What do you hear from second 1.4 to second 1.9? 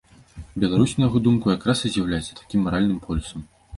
якраз